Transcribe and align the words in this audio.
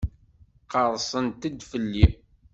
Qerrsent-d 0.71 1.59
fell-i. 1.71 2.05